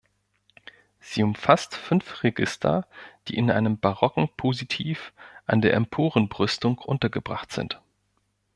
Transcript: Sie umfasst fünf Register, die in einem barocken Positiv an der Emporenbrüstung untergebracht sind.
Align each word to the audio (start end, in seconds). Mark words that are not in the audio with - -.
Sie 0.99 1.21
umfasst 1.21 1.75
fünf 1.75 2.23
Register, 2.23 2.87
die 3.27 3.35
in 3.37 3.51
einem 3.51 3.79
barocken 3.79 4.29
Positiv 4.35 5.13
an 5.45 5.61
der 5.61 5.75
Emporenbrüstung 5.75 6.79
untergebracht 6.79 7.51
sind. 7.51 7.79